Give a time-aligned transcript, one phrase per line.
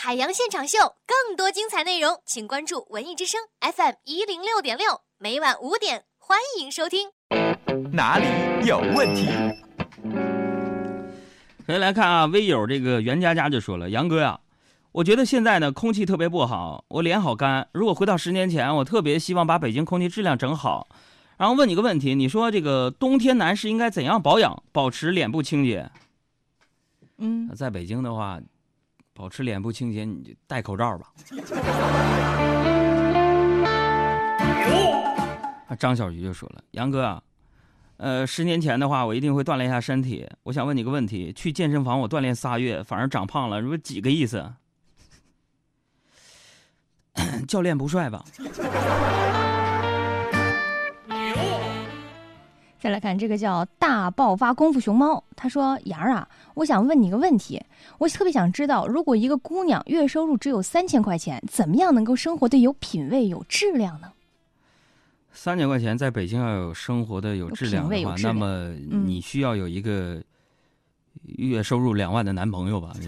[0.00, 7.08] 海洋现场秀，更多精彩内容，请关注文艺之声 FM 一零六点六，每晚五点，欢迎收听。
[7.90, 8.24] 哪里
[8.64, 9.26] 有问题？
[11.66, 14.38] 首先来看啊，微友这个袁佳佳就说了：“杨哥呀，
[14.92, 17.68] 我觉得现在呢空气特别不好，我脸好干。
[17.72, 20.86] 如果回到十年前，我特别希望把北京空气质量整好。
[21.38, 25.90] 然后问你个问题，你说这个冬天男士应该怎样保养，保持脸部清洁？
[27.16, 28.38] 嗯，在北京的话，
[29.18, 31.10] 保持脸部清洁，你就戴口罩吧。”
[35.66, 37.20] 啊，张小鱼就说了：“杨哥，
[37.96, 40.24] 呃，十年前的话，我一定会锻炼一下身体。
[40.44, 44.50] 我想问你个问题：去健身房我锻炼仨月，反而长胖了，这不几个意思？
[47.48, 48.24] 教练不帅吧？
[52.80, 57.60] 再来看这个叫大爆发功夫熊猫，他说：“杨儿啊，我想问你个问题，
[57.98, 64.12] 我特别想知道，如果一个姑娘月收入只有三千块钱，怎么样能够生活的有品位、有质量呢？”
[65.32, 70.22] 三千块钱在北京要有生活的有质量的话，那么你需要有一个
[71.24, 72.92] 月收入两万的男朋友吧？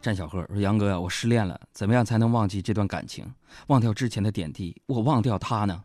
[0.00, 3.26] 战小贺说：“杨哥呀，我失恋了，怎么样才能忘记这段感情，
[3.66, 4.80] 忘掉之前的点滴？
[4.86, 5.82] 我忘掉他呢？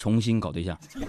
[0.00, 0.76] 重新搞对象。”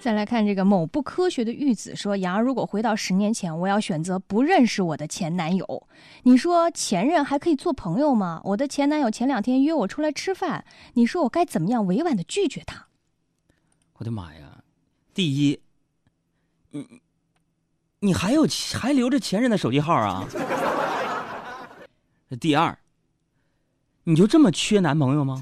[0.00, 5.86] 再来看这个某不科学的玉子说：“杨儿，如果回到十年前，我要选择不认识我的前男友。
[6.22, 8.40] 你说前任还可以做朋友吗？
[8.44, 10.64] 我的前男友前两天约我出来吃饭，
[10.94, 12.86] 你说我该怎么样委婉的拒绝他？”
[13.98, 14.62] 我的妈呀！
[15.12, 15.60] 第一，
[16.70, 17.02] 你
[17.98, 18.46] 你还有
[18.80, 20.26] 还留着前任的手机号啊？
[22.40, 22.78] 第二，
[24.08, 25.36] 你就这么缺男朋友吗？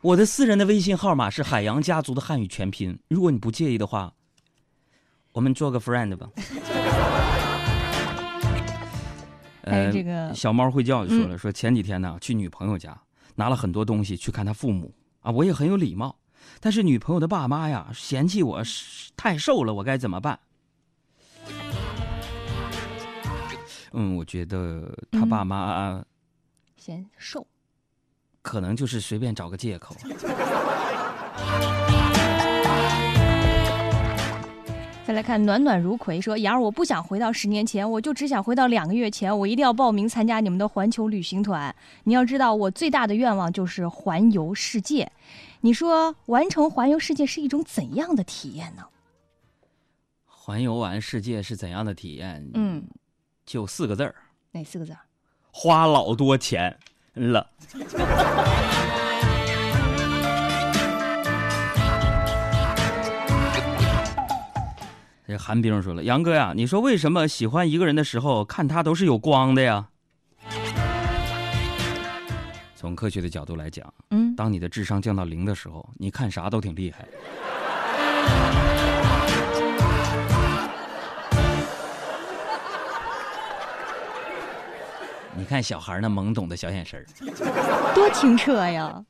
[0.00, 4.10] 我的私人的微信号码是海洋家族的汉语全拼，如果你不介意的话，
[5.32, 6.30] 我们做个 friend 吧。
[9.60, 12.98] 呃，这个小猫会叫就说了，说前几天呢去女朋友家
[13.34, 16.16] 拿了很多东西去看她父母啊，我也很有礼貌，
[16.60, 18.62] 但是女朋友的爸妈呀嫌弃我
[19.18, 20.38] 太瘦了，我该怎么办？
[23.96, 26.04] 嗯，我觉得他爸妈
[26.76, 27.46] 嫌瘦。
[28.42, 29.96] 可能就是随便找个借口。
[35.06, 41.74] 再来看暖暖如葵说：“杨儿，我不想回到十年前，我就只想回到两个月前，我一定要报名参加你们的环球旅行团。
[42.04, 45.10] 你要知道，我最大的愿望就是环游世界。
[45.60, 48.82] 你说完成环游世界是一种怎样的体验呢？
[50.24, 52.50] 环游完世界是怎样的体验？
[52.54, 52.84] 嗯，
[53.46, 54.14] 就四个字儿。
[54.50, 54.94] 哪四个字？
[55.50, 56.76] 花老多钱。”
[57.14, 57.48] 了。
[65.26, 69.88] 这韩冰说了：“杨哥呀，你说为什么喜欢一个人的时候看他都是有光的呀？”
[72.76, 77.08] 从科学的角度来讲，嗯，当你的智商降到零的时候，你看啥都挺厉害。
[85.36, 87.04] 你看小孩那懵懂的小眼神儿，
[87.94, 89.04] 多清澈呀！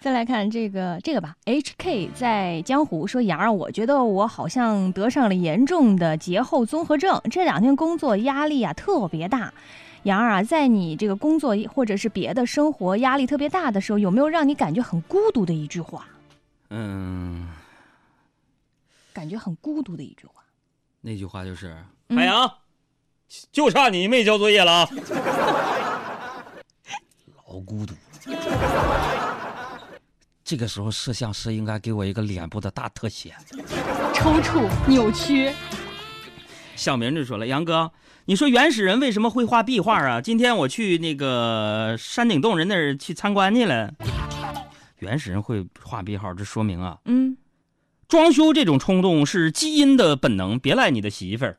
[0.00, 9.52] 再来看这个这个吧，HK 在江湖说杨儿，我觉得我好像得上了严重的节后综合症，这两天工作压力啊特别大。
[10.02, 16.06] 杨儿啊，在你这个工作或者是别的生活压力特别大的时候，有没有让你感觉很孤独的一句话？
[16.68, 17.48] 嗯，
[19.12, 20.42] 感觉很孤独的一句话。
[21.00, 21.76] 那句话就是
[22.10, 22.50] 海洋。
[23.52, 24.88] 就差你没交作业了啊！
[27.48, 27.94] 老孤独。
[30.44, 33.34] 这个时候，摄像师应该给我一个脸部的大特写。
[34.12, 35.52] 抽搐、扭曲。
[36.76, 37.90] 小明就说了：“杨哥，
[38.26, 40.20] 你说原始人为什么会画壁画啊？
[40.20, 43.92] 今天我去那个山顶洞人那儿去参观去了。
[44.98, 47.36] 原始人会画壁画，这说明啊，嗯，
[48.08, 51.56] 装修这种冲动是基因的本能，别赖你的媳妇儿。”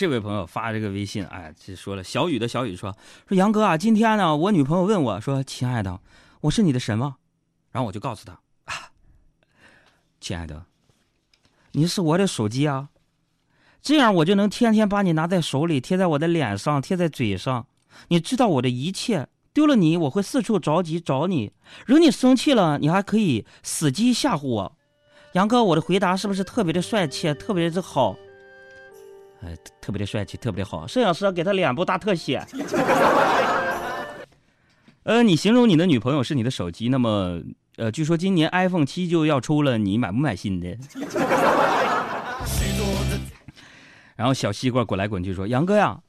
[0.00, 2.96] 这位朋友发这个微信，哎，就说了小雨的小雨说
[3.28, 6.00] 说杨哥啊，今天呢，我女朋友问我说：“亲爱的，
[6.40, 7.16] 我是你的什么？”
[7.70, 8.92] 然后我就告诉他：“啊，
[10.18, 10.64] 亲爱的，
[11.72, 12.88] 你是我的手机啊，
[13.82, 17.66] 这样我就能天天把你拿在手里，贴在我的脸上，贴在嘴上，
[18.08, 19.28] 你知道我的一切。
[19.52, 21.52] 丢了你，我会四处着急找你，
[21.84, 24.76] 惹你生气了，你还可以死机吓唬我。
[25.34, 28.16] 杨哥，我的回答是不是特别的帅气，特别的好？”
[29.42, 30.86] 哎，特别的帅气，特别的好。
[30.86, 32.44] 摄影师给他脸部大特写。
[35.04, 37.40] 呃，你形容你的女朋友是你的手机，那么
[37.76, 40.76] 呃，据说今年 iPhone 七就要出了，你买不买新的？
[44.16, 46.02] 然后小西瓜滚来滚去说：“杨哥呀，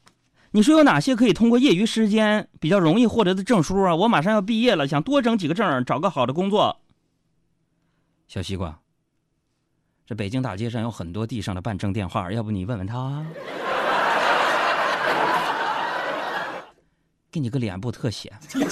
[0.52, 3.96] 你说有哪些可以通过业余时间比较容易获得的证书啊？
[3.96, 6.82] 我马上要毕业了，想多整几个证，找个好的工作。”
[8.28, 8.78] 小西瓜，
[10.12, 13.26] 这北京大街上有很多地上的办证电话，要不你问问他？
[17.32, 18.30] 给你个脸部特写。
[18.50, 18.68] 许多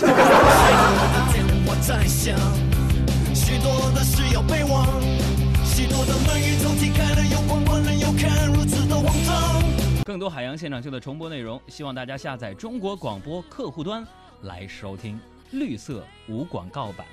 [3.95, 4.86] 的事要被忘，
[5.63, 9.63] 许多的门与抽屉开了又关，关了又开，如此的慌张。
[10.03, 14.06] 更多海洋现场秀的重播内容，希望大家下载中国广播客户端
[14.42, 15.18] 来收听
[15.51, 17.07] 绿色无广告版。